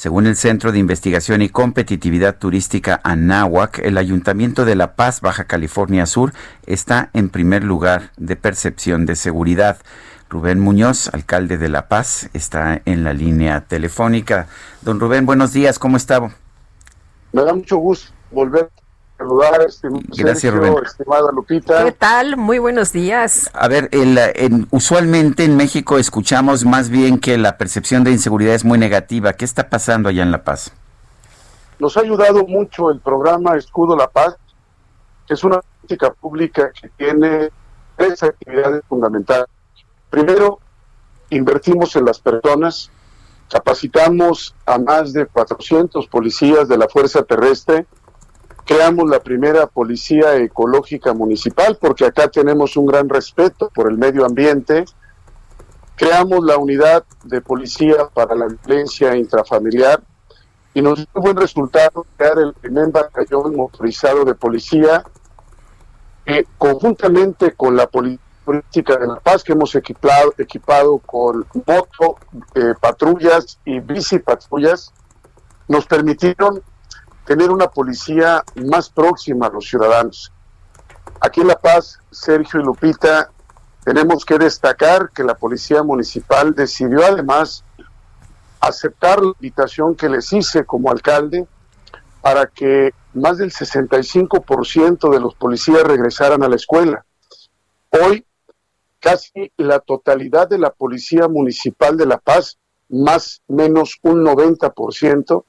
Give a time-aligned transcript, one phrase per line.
[0.00, 5.44] Según el Centro de Investigación y Competitividad Turística ANAHUAC, el Ayuntamiento de La Paz, Baja
[5.44, 6.32] California Sur,
[6.64, 9.76] está en primer lugar de percepción de seguridad.
[10.30, 14.46] Rubén Muñoz, alcalde de La Paz, está en la línea telefónica.
[14.80, 16.18] Don Rubén, buenos días, ¿cómo está?
[17.32, 18.70] Me da mucho gusto volver
[19.24, 20.84] saludar, estim Gracias, Sergio, Rubén.
[20.86, 21.84] estimada Lupita.
[21.84, 22.36] ¿Qué tal?
[22.38, 23.50] Muy buenos días.
[23.52, 28.54] A ver, el, en- usualmente en México escuchamos más bien que la percepción de inseguridad
[28.54, 29.34] es muy negativa.
[29.34, 30.72] ¿Qué está pasando allá en La Paz?
[31.78, 34.36] Nos ha ayudado mucho el programa Escudo La Paz,
[35.28, 37.50] que es una política pública que tiene
[37.96, 39.46] tres actividades fundamentales.
[40.08, 40.60] Primero,
[41.28, 42.90] invertimos en las personas,
[43.50, 47.86] capacitamos a más de 400 policías de la Fuerza Terrestre,
[48.70, 54.24] creamos la primera policía ecológica municipal, porque acá tenemos un gran respeto por el medio
[54.24, 54.84] ambiente,
[55.96, 60.00] creamos la unidad de policía para la violencia intrafamiliar,
[60.72, 65.02] y nos dio buen resultado crear el primer batallón motorizado de policía
[66.24, 72.18] que conjuntamente con la poli- política de la paz que hemos equipado, equipado con moto,
[72.54, 74.92] eh, patrullas y bici patrullas,
[75.66, 76.62] nos permitieron
[77.30, 80.32] tener una policía más próxima a los ciudadanos.
[81.20, 83.30] Aquí en La Paz, Sergio y Lupita,
[83.84, 87.62] tenemos que destacar que la Policía Municipal decidió además
[88.60, 91.46] aceptar la invitación que les hice como alcalde
[92.20, 97.06] para que más del 65% de los policías regresaran a la escuela.
[97.90, 98.26] Hoy,
[98.98, 105.44] casi la totalidad de la Policía Municipal de La Paz, más menos un 90%,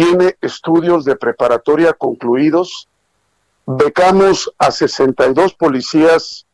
[0.00, 2.88] tiene estudios de preparatoria concluidos.
[3.66, 6.46] Becamos a 62 policías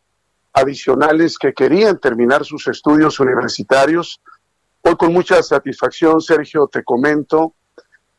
[0.52, 4.20] adicionales que querían terminar sus estudios universitarios.
[4.82, 7.54] Hoy con mucha satisfacción, Sergio, te comento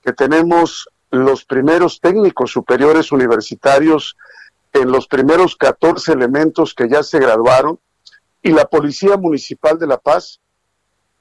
[0.01, 4.15] que tenemos los primeros técnicos superiores universitarios
[4.71, 7.77] en los primeros 14 elementos que ya se graduaron
[8.41, 10.39] y la Policía Municipal de La Paz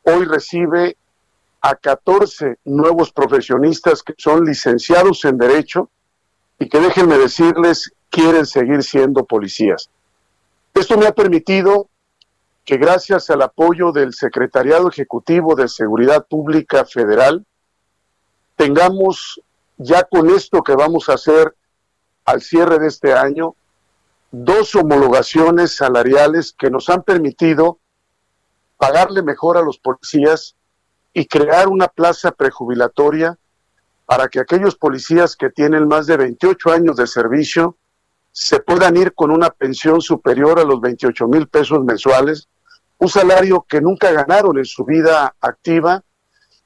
[0.03, 0.97] hoy recibe
[1.67, 5.91] a 14 nuevos profesionistas que son licenciados en Derecho
[6.61, 9.91] y que déjenme decirles, quieren seguir siendo policías.
[10.73, 11.89] Esto me ha permitido
[12.65, 17.45] que gracias al apoyo del Secretariado Ejecutivo de Seguridad Pública Federal,
[18.55, 19.41] tengamos
[19.77, 21.57] ya con esto que vamos a hacer
[22.27, 23.57] al cierre de este año,
[24.31, 27.81] dos homologaciones salariales que nos han permitido
[28.77, 30.55] pagarle mejor a los policías
[31.17, 33.39] y crear una plaza prejubilatoria
[34.05, 37.79] para que aquellos policías que tienen más de 28 años de servicio
[38.33, 42.51] se puedan ir con una pensión superior a los 28 mil pesos mensuales,
[42.99, 46.03] un salario que nunca ganaron en su vida activa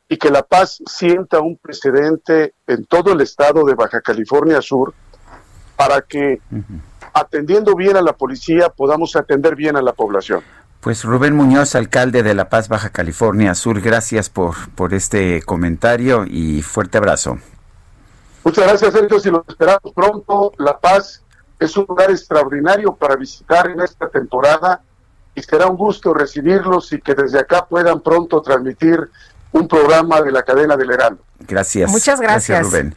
[0.09, 4.95] y que La Paz sienta un precedente en todo el estado de Baja California Sur
[5.77, 6.41] para que
[7.15, 10.43] atendiendo bien a la policía podamos atender bien a la población.
[10.81, 16.25] Pues Rubén Muñoz, alcalde de La Paz, Baja California Sur, gracias por, por este comentario
[16.27, 17.39] y fuerte abrazo.
[18.45, 19.21] Muchas gracias, Sergio.
[19.21, 21.23] Si lo esperamos pronto, La Paz
[21.59, 24.81] es un lugar extraordinario para visitar en esta temporada
[25.35, 29.11] y será un gusto recibirlos y que desde acá puedan pronto transmitir
[29.53, 31.23] un programa de la cadena del Heraldo.
[31.41, 31.91] Gracias.
[31.91, 32.65] Muchas gracias.
[32.65, 32.95] Rubén.